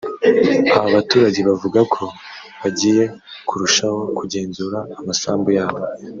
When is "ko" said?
1.93-2.03